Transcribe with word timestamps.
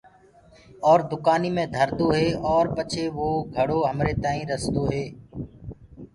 اور 0.87 0.99
دُڪآني 1.11 1.49
مي 1.55 1.63
ڌردو 1.73 2.07
هي 2.17 2.27
ارو 2.53 2.71
پچي 2.75 3.03
وو 3.15 3.29
گھڙو 3.55 3.79
همري 3.89 4.13
تآئينٚ 4.23 4.49
رسدو 4.51 4.83
هي۔ 4.93 5.03